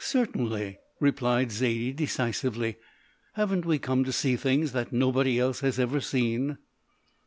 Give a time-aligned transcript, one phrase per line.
[0.00, 2.76] "Certainly!" replied Zaidie decisively;
[3.34, 6.56] "haven't we come to see things that nobody else has ever seen?"